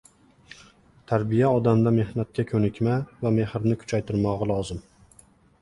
[1.11, 4.83] Tarbiya odamda mehnatga ko‘nikma va mehrni kuchaytirmog‘i lozim